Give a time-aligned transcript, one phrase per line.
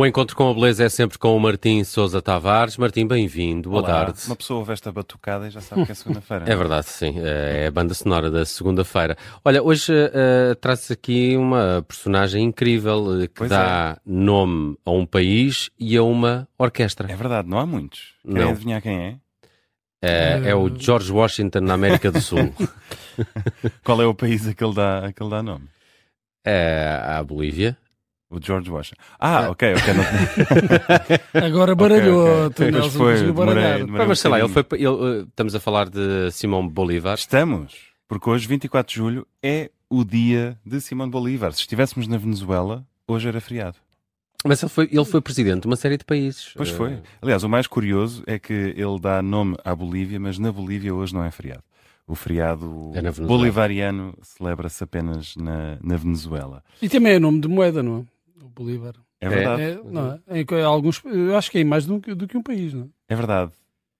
[0.00, 2.78] O encontro com a beleza é sempre com o Martim Sousa Tavares.
[2.78, 3.68] Martim, bem-vindo.
[3.68, 4.06] Boa Olá.
[4.06, 4.18] tarde.
[4.28, 6.46] Uma pessoa ouve esta batucada e já sabe que é segunda-feira.
[6.50, 7.16] É verdade, sim.
[7.18, 9.14] É a banda sonora da segunda-feira.
[9.44, 15.04] Olha, hoje uh, traz aqui uma personagem incrível uh, que Pois dá nome a um
[15.04, 17.12] país e a uma orquestra.
[17.12, 18.14] É verdade, não há muitos.
[18.26, 18.52] Querem Não.
[18.52, 19.16] adivinhar quem é?
[20.00, 22.54] É, é o George Washington na América do Sul.
[23.84, 25.68] Qual é o país a que ele dá, a que ele dá nome?
[26.42, 27.76] É a Bolívia.
[28.30, 29.02] O George Washington.
[29.18, 29.94] Ah, ok, ok.
[29.94, 30.04] Não...
[31.44, 32.70] Agora baralhou, ok, tu, ok.
[32.70, 34.06] Pois Nelson, foi, demorei, demorei.
[34.06, 37.14] Mas sei lá, ele foi, ele, estamos a falar de Simão Bolívar.
[37.14, 37.74] Estamos,
[38.06, 41.52] porque hoje, 24 de julho, é o dia de Simão Bolívar.
[41.52, 43.78] Se estivéssemos na Venezuela, hoje era feriado.
[44.44, 46.52] Mas ele foi, ele foi presidente de uma série de países.
[46.56, 46.98] Pois Uh, foi.
[47.20, 51.12] Aliás, o mais curioso é que ele dá nome à Bolívia, mas na Bolívia hoje
[51.12, 51.64] não é feriado.
[52.06, 56.64] O feriado É bolivariano celebra-se apenas na, na Venezuela.
[56.82, 58.04] E também é nome de moeda, não é?
[58.42, 58.94] O Bolívar.
[59.20, 59.62] É verdade.
[59.62, 60.40] É, não é?
[60.40, 62.84] Em alguns, eu acho que é em mais do que, do que um país, não
[62.84, 62.88] é?
[63.08, 63.52] É verdade.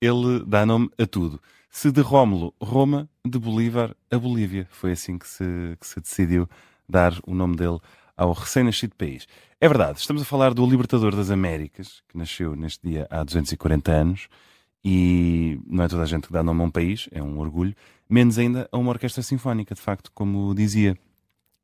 [0.00, 1.40] Ele dá nome a tudo.
[1.70, 4.66] Se de Rómulo, Roma, de Bolívar, a Bolívia.
[4.70, 5.44] Foi assim que se,
[5.80, 6.48] que se decidiu
[6.88, 7.78] dar o nome dele
[8.16, 9.26] ao recém-nascido país.
[9.60, 13.92] É verdade, estamos a falar do Libertador das Américas, que nasceu neste dia há 240
[13.92, 14.28] anos,
[14.84, 17.74] e não é toda a gente que dá nome a um país, é um orgulho,
[18.08, 20.96] menos ainda a uma orquestra sinfónica, de facto, como dizia.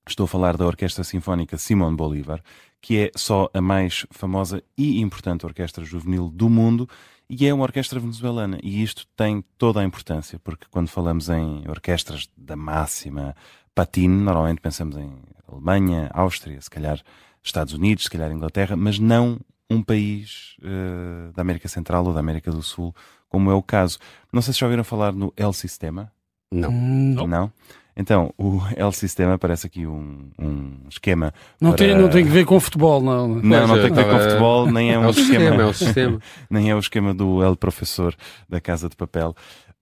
[0.09, 2.43] Estou a falar da Orquestra Sinfónica Simón Bolívar,
[2.81, 6.89] que é só a mais famosa e importante orquestra juvenil do mundo
[7.29, 8.59] e é uma orquestra venezuelana.
[8.63, 13.37] E isto tem toda a importância, porque quando falamos em orquestras da máxima
[13.75, 15.13] patine, normalmente pensamos em
[15.47, 17.01] Alemanha, Áustria, se calhar
[17.43, 19.39] Estados Unidos, se calhar Inglaterra, mas não
[19.71, 22.95] um país eh, da América Central ou da América do Sul,
[23.29, 23.99] como é o caso.
[24.33, 26.11] Não sei se já ouviram falar no El Sistema.
[26.51, 26.71] Não.
[26.71, 27.53] Hum, Não?
[28.01, 31.35] Então, o El Sistema parece aqui um, um esquema.
[31.61, 33.27] Não, para- tem, não tem que ver com futebol, não.
[33.27, 35.11] Não, Pois, não eu tem que ver com estava- futebol, nem é É um o
[35.11, 35.27] esquema.
[35.29, 36.19] sistema, é o sistema.
[36.49, 38.15] nem é o esquema do El Professor
[38.49, 39.35] da Casa de Papel.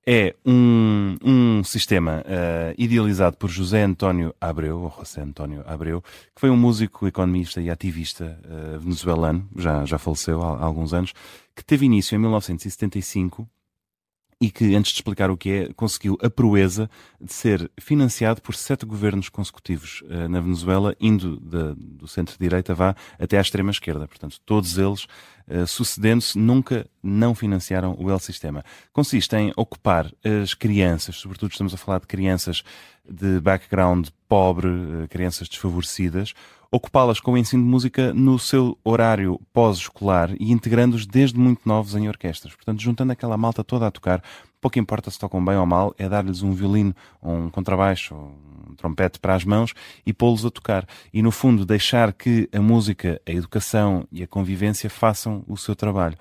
[0.09, 6.41] É um, um sistema eh, idealizado por José António Abreu, ou José António Abreu, que
[6.41, 11.13] foi um músico, economista e ativista eh, venezuelano, já, já faleceu há, há alguns anos,
[11.57, 13.49] que teve início em 1975
[14.39, 18.55] e que, antes de explicar o que é, conseguiu a proeza de ser financiado por
[18.55, 24.07] sete governos consecutivos eh, na Venezuela, indo da- do centro-direita vá até à extrema-esquerda.
[24.07, 25.07] Portanto, todos eles,
[25.49, 28.63] eh, sucedendo-se, nunca não financiaram o El Sistema.
[28.93, 32.63] Consiste em ocupar as crianças, sobretudo estamos a falar de crianças
[33.09, 36.35] de background pobre, eh, crianças desfavorecidas,
[36.71, 41.95] ocupá-las com o ensino de música no seu horário pós-escolar e integrando-os desde muito novos
[41.95, 42.55] em orquestras.
[42.55, 44.23] Portanto, juntando aquela malta toda a tocar,
[44.61, 49.19] pouco importa se tocam bem ou mal, é dar-lhes um violino um contrabaixo um trompete
[49.19, 49.73] para as mãos
[50.05, 50.87] e pô-los a tocar.
[51.13, 55.75] E, no fundo, deixar que a música, a educação e a convivência façam o seu
[55.75, 56.17] trabalho.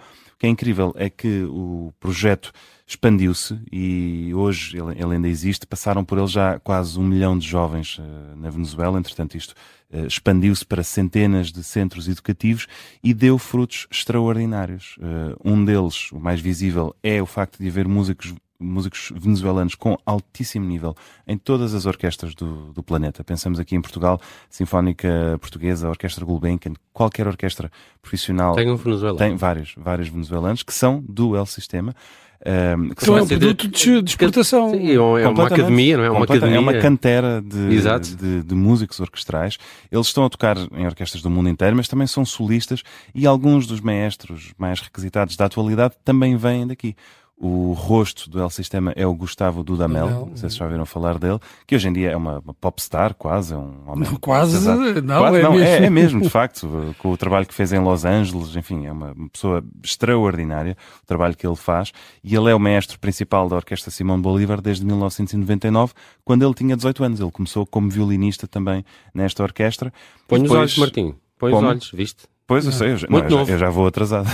[0.45, 2.51] Que é incrível é que o projeto
[2.85, 5.65] expandiu-se e hoje ele, ele ainda existe.
[5.65, 8.99] Passaram por ele já quase um milhão de jovens eh, na Venezuela.
[8.99, 9.55] Entretanto, isto
[9.91, 12.67] eh, expandiu-se para centenas de centros educativos
[13.03, 14.97] e deu frutos extraordinários.
[15.01, 19.97] Eh, um deles, o mais visível, é o facto de haver músicos músicos venezuelanos com
[20.05, 20.95] altíssimo nível
[21.27, 23.23] em todas as orquestras do, do planeta.
[23.23, 27.69] Pensamos aqui em Portugal, Sinfónica Portuguesa, Orquestra Gulbenkian, qualquer orquestra
[28.01, 29.17] profissional Tem um Venezuela.
[29.17, 31.93] tem vários, vários venezuelanos que são do El Sistema.
[32.45, 34.69] ehm, que Então é são um produto de, de exportação.
[34.71, 35.53] Sim, é uma Completamente.
[35.61, 36.09] academia, não é?
[36.09, 36.57] Uma Completa- academia.
[36.57, 39.57] É uma cantera de, de, de músicos orquestrais.
[39.91, 42.83] Eles estão a tocar em orquestras do mundo inteiro, mas também são solistas
[43.13, 46.95] e alguns dos maestros mais requisitados da atualidade também vêm daqui.
[47.37, 50.85] O rosto do El Sistema é o Gustavo Dudamel, Dudamel, não sei se já ouviram
[50.85, 51.37] falar dele,
[51.67, 54.09] que hoje em dia é uma, uma popstar quase, é um homem...
[54.09, 55.65] Não, quase, não, Quase é não, mesmo.
[55.65, 58.91] é, é mesmo, de facto, com o trabalho que fez em Los Angeles, enfim, é
[58.91, 61.91] uma uma pessoa extraordinária, o trabalho que ele faz,
[62.23, 65.93] e ele é o maestro principal da Orquestra Simão Bolívar desde 1999,
[66.23, 67.19] quando ele tinha 18 anos.
[67.19, 69.91] Ele começou como violinista também nesta orquestra.
[70.27, 71.15] Põe os Depois- olhos, Martim.
[71.37, 72.23] Põe os olhos, viste?
[72.47, 73.51] Pois, eu sei, eu já, Muito não, eu já- novo.
[73.53, 74.29] eu já vou atrasado.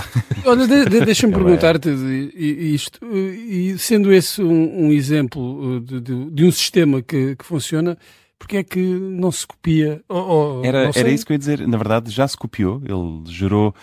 [0.45, 1.37] Olha, de- de- deixa-me é.
[1.37, 1.89] perguntar-te
[2.35, 7.97] isto, e sendo esse um, um exemplo uh, de, de- um sistema que, que funciona,
[8.37, 10.01] porque é que não se copia?
[10.09, 11.65] Ou- Era, não era isso que eu ia dizer.
[11.67, 12.81] Na verdade, já se copiou.
[12.83, 13.73] Ele gerou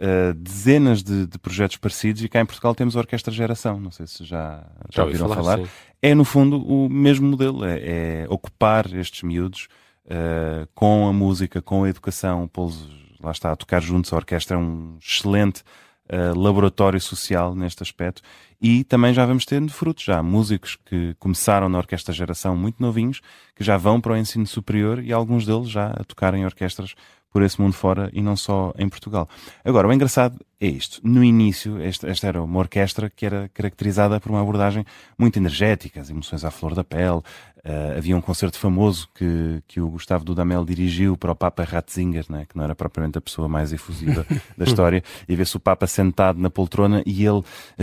[0.00, 3.80] eh, dezenas de, de projetos parecidos e cá em Portugal temos a Orquestra Geração.
[3.80, 5.58] Não sei se já, já, ouvi ouviram falar.
[5.60, 5.66] sim.
[6.02, 7.64] É, no fundo, o mesmo modelo.
[7.64, 9.68] É, é ocupar estes miúdos
[10.10, 12.86] eh, com a música, com a educação, pô-los,
[13.22, 14.12] lá está, a tocar juntos.
[14.12, 15.62] A orquestra é um excelente
[16.08, 18.22] eh, laboratório social neste aspecto.
[18.60, 20.04] E também já vamos tendo frutos.
[20.04, 23.20] Já há músicos que começaram na Orquestra Geração muito novinhos,
[23.54, 26.94] que já vão para o ensino superior e alguns deles já a tocar em orquestras
[27.30, 29.28] por esse mundo fora e não só em Portugal.
[29.64, 31.00] Agora, o engraçado é isto.
[31.04, 34.84] No início, esta, esta era uma orquestra que era caracterizada por uma abordagem
[35.16, 37.20] muito energética, as emoções à flor da pele.
[37.58, 42.24] Uh, havia um concerto famoso que, que o Gustavo Dudamel dirigiu para o Papa Ratzinger,
[42.28, 44.24] né, que não era propriamente a pessoa mais efusiva
[44.56, 47.42] da história, e vê-se o Papa sentado na poltrona e ele
[47.76, 47.82] a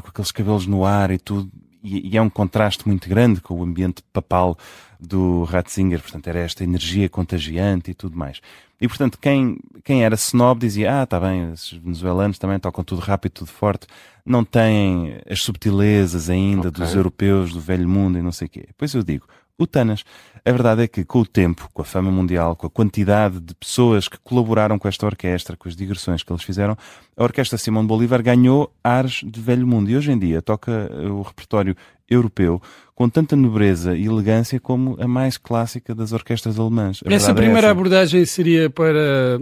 [0.00, 1.50] com aqueles cabelos no ar e tudo.
[1.82, 4.58] E, e é um contraste muito grande com o ambiente papal
[5.00, 8.40] do Ratzinger, portanto era esta energia contagiante e tudo mais.
[8.80, 13.00] E portanto quem, quem era snob dizia, ah, está bem, esses venezuelanos também tocam tudo
[13.00, 13.86] rápido, tudo forte,
[14.24, 16.84] não têm as subtilezas ainda okay.
[16.84, 18.68] dos europeus, do velho mundo e não sei o quê.
[18.76, 19.26] Pois eu digo,
[19.58, 20.04] o Tanas.
[20.44, 23.54] A verdade é que, com o tempo, com a fama mundial, com a quantidade de
[23.54, 26.76] pessoas que colaboraram com esta orquestra, com as digressões que eles fizeram,
[27.16, 29.90] a Orquestra Simão de Bolívar ganhou ares de velho mundo.
[29.90, 31.76] E hoje em dia toca o repertório
[32.08, 32.62] europeu
[32.94, 37.00] com tanta nobreza e elegância como a mais clássica das orquestras alemãs.
[37.04, 37.70] A essa é primeira é essa.
[37.70, 39.40] abordagem seria para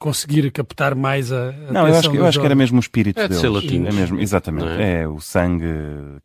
[0.00, 1.52] conseguir captar mais a.
[1.70, 3.40] Não, eu acho, que, eu acho que era mesmo o espírito é de deles.
[3.40, 3.86] Ser latino.
[3.86, 4.66] É mesmo, exatamente.
[4.66, 5.02] É?
[5.02, 5.08] é?
[5.08, 5.66] o sangue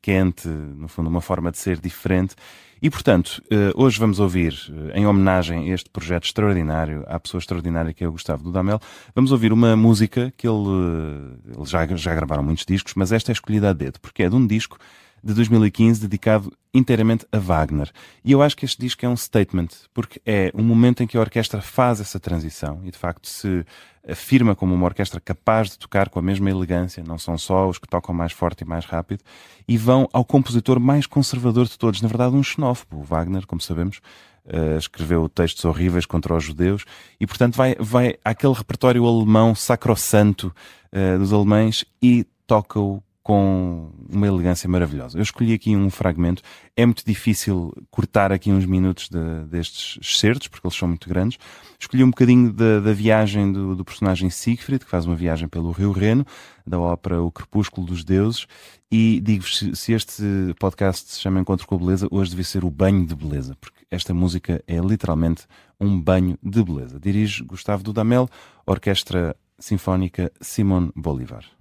[0.01, 2.35] quente, no fundo, uma forma de ser diferente.
[2.81, 4.53] E, portanto, eh, hoje vamos ouvir,
[4.93, 8.79] eh, em homenagem a este projeto extraordinário, à pessoa extraordinária que é o Gustavo Dudamel,
[9.13, 13.31] vamos ouvir uma música que ele, eh, ele já, já gravaram muitos discos, mas esta
[13.31, 14.77] é escolhida a dedo, porque é de um disco
[15.25, 17.91] de 2015 dedicado inteiramente a Wagner.
[18.23, 21.17] E eu acho que este disco é um statement, porque é um momento em que
[21.17, 23.65] a orquestra faz essa transição e de facto se
[24.07, 27.79] afirma como uma orquestra capaz de tocar com a mesma elegância, não são só os
[27.79, 29.23] que tocam mais forte e mais rápido,
[29.67, 33.01] e vão ao compositor mais conservador de todos, na verdade um xenófobo.
[33.01, 33.99] Wagner, como sabemos,
[34.47, 36.85] Uh, escreveu textos horríveis contra os judeus
[37.19, 40.53] e, portanto, vai, vai àquele repertório alemão sacrossanto
[40.93, 45.17] uh, dos alemães e toca-o com uma elegância maravilhosa.
[45.17, 46.43] Eu escolhi aqui um fragmento.
[46.77, 51.39] É muito difícil cortar aqui uns minutos de, destes excertos, porque eles são muito grandes.
[51.79, 55.71] Escolhi um bocadinho da, da viagem do, do, personagem Siegfried, que faz uma viagem pelo
[55.71, 56.23] Rio Reno,
[56.67, 58.45] da ópera O Crepúsculo dos Deuses.
[58.91, 60.23] E digo-vos, se, se este
[60.59, 63.87] podcast se chama Encontro com a Beleza, hoje devia ser o banho de beleza, porque
[63.89, 65.47] esta música é literalmente
[65.81, 66.99] um banho de beleza.
[66.99, 68.29] Dirige Gustavo Dudamel,
[68.67, 71.54] Orquestra Sinfónica Simon Bolivar.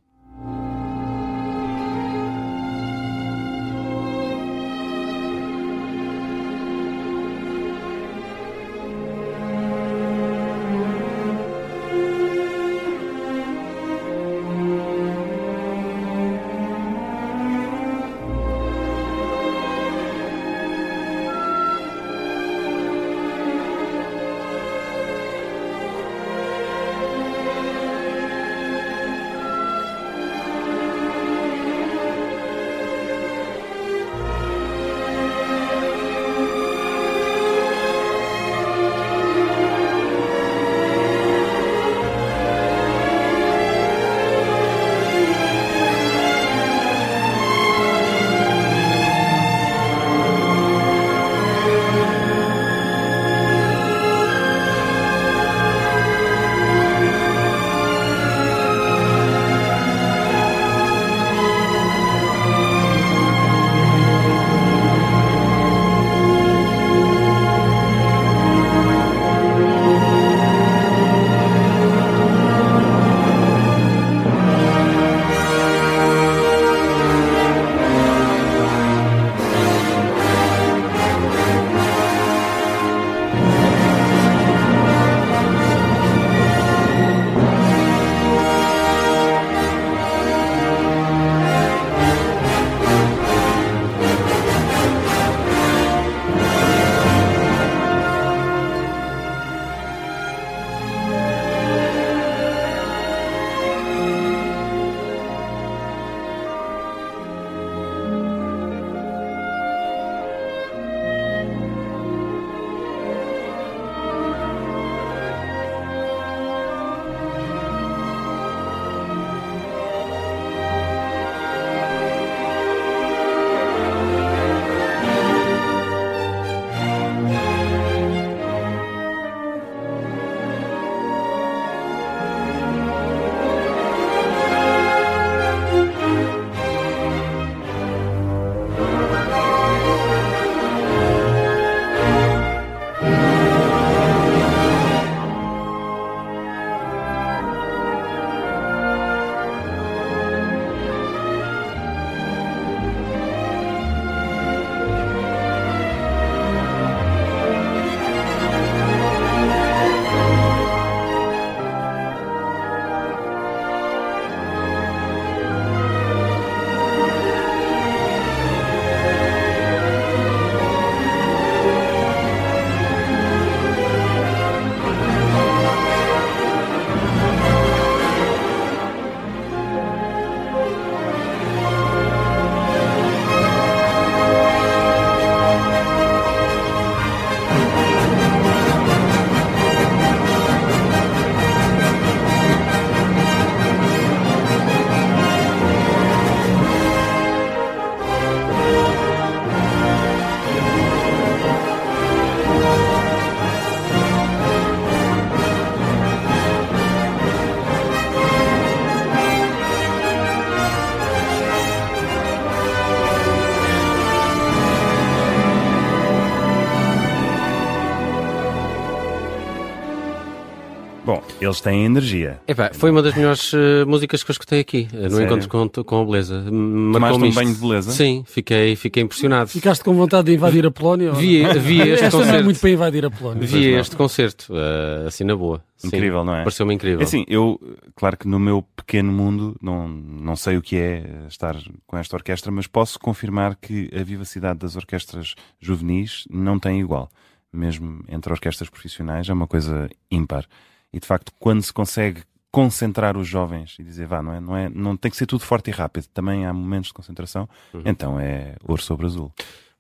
[221.45, 222.41] Eles têm energia.
[222.47, 225.37] Epá, foi uma das melhores uh, músicas que eu escutei aqui, uh, no Sério?
[225.45, 226.45] encontro com, com a beleza.
[226.45, 227.91] Tomaste um banho de beleza?
[227.93, 229.51] Sim, fiquei, fiquei impressionado.
[229.51, 231.13] Ficaste com vontade de invadir a Polónia?
[231.13, 232.33] Vi, vi este Esta concerto.
[232.33, 233.47] não é muito para invadir a Polónia.
[233.47, 235.63] Vi este concerto, uh, assim na boa.
[235.77, 236.45] Sim, Incrível, não é?
[236.45, 237.01] Pareceu-me incrível.
[237.01, 237.61] É assim, eu,
[237.95, 242.17] claro que no meu pequeno mundo, não, não sei o que é estar com esta
[242.17, 247.11] orquestra, mas posso confirmar que a vivacidade das orquestras juvenis não tem igual.
[247.53, 250.47] Mesmo entre orquestras profissionais, é uma coisa ímpar.
[250.95, 252.23] E de facto, quando se consegue
[252.53, 255.43] concentrar os jovens e dizer, vá, não é, não é, não tem que ser tudo
[255.43, 257.83] forte e rápido, também há momentos de concentração, Uhum.
[257.85, 259.33] então é ouro sobre azul.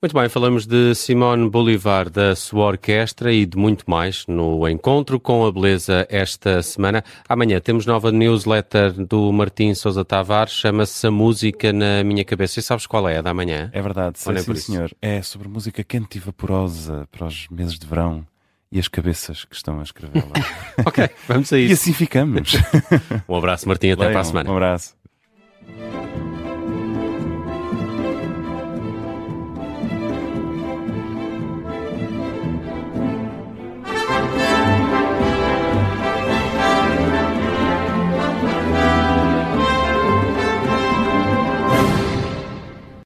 [0.03, 5.19] Muito bem, falamos de Simone Bolivar, da sua orquestra e de muito mais no Encontro
[5.21, 7.03] com a Beleza esta semana.
[7.27, 12.59] Amanhã temos nova newsletter do Martim Sousa Tavares, chama-se A Música na Minha Cabeça.
[12.61, 13.71] E sabes qual é a da manhã?
[13.73, 14.91] É verdade, sim, nem sim senhor.
[15.01, 18.27] É sobre música quente e vaporosa para os meses de verão
[18.75, 20.33] e as cabeças que estão a escrevê-la.
[20.85, 21.75] ok, vamos a e isso.
[21.75, 22.55] assim ficamos.
[23.29, 24.25] Um abraço, Martim, até para a Leiam.
[24.25, 24.51] semana.
[24.51, 24.97] Um abraço.